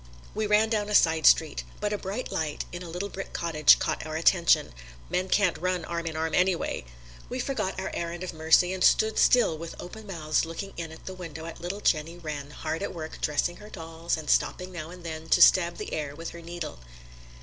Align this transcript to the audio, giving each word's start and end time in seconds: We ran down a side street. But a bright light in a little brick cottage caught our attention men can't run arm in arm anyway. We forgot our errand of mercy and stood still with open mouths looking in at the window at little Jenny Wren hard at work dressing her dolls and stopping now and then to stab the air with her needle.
We 0.33 0.47
ran 0.47 0.69
down 0.71 0.89
a 0.89 0.95
side 0.95 1.27
street. 1.27 1.63
But 1.79 1.93
a 1.93 1.97
bright 1.99 2.31
light 2.31 2.65
in 2.71 2.81
a 2.81 2.89
little 2.89 3.07
brick 3.07 3.33
cottage 3.33 3.77
caught 3.77 4.03
our 4.03 4.15
attention 4.15 4.73
men 5.11 5.29
can't 5.29 5.59
run 5.59 5.85
arm 5.85 6.07
in 6.07 6.17
arm 6.17 6.33
anyway. 6.33 6.85
We 7.29 7.39
forgot 7.39 7.79
our 7.79 7.91
errand 7.93 8.23
of 8.23 8.33
mercy 8.33 8.73
and 8.73 8.83
stood 8.83 9.19
still 9.19 9.55
with 9.59 9.79
open 9.79 10.07
mouths 10.07 10.43
looking 10.43 10.73
in 10.75 10.91
at 10.91 11.05
the 11.05 11.13
window 11.13 11.45
at 11.45 11.61
little 11.61 11.81
Jenny 11.81 12.17
Wren 12.17 12.49
hard 12.49 12.81
at 12.81 12.95
work 12.95 13.21
dressing 13.21 13.57
her 13.57 13.69
dolls 13.69 14.17
and 14.17 14.27
stopping 14.27 14.71
now 14.71 14.89
and 14.89 15.03
then 15.03 15.29
to 15.29 15.39
stab 15.39 15.77
the 15.77 15.93
air 15.93 16.15
with 16.15 16.29
her 16.29 16.41
needle. 16.41 16.79